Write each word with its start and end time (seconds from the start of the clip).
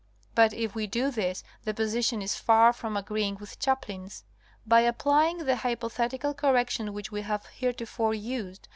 But 0.33 0.51
if 0.51 0.73
we 0.73 0.87
do 0.87 1.11
this 1.11 1.43
the 1.63 1.75
position 1.75 2.23
is 2.23 2.33
far 2.35 2.73
from 2.73 2.97
agreeing 2.97 3.35
with 3.39 3.59
Chaplin's. 3.59 4.23
By 4.65 4.79
applying 4.79 5.45
the 5.45 5.57
hypo 5.57 5.89
_thetical 5.89 6.35
correction 6.35 6.91
which 6.93 7.11
we 7.11 7.21
have 7.21 7.45
heretofore 7.45 8.15
used. 8.15 8.67